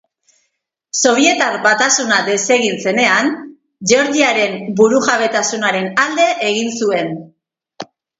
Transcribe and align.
Sobietar 0.99 1.57
Batasuna 1.65 2.15
desegin 2.29 2.79
zenean, 2.91 3.29
Georgiaren 3.91 4.55
burujabetasunaren 4.79 5.91
alde 6.05 6.27
egin 6.53 6.73
zuen. 6.79 7.13